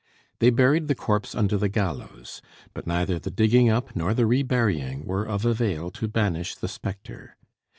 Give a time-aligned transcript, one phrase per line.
[0.39, 2.41] They buried the corpse under the gallows;
[2.73, 7.37] but neither the digging up nor the reburying were of avail to banish the spectre.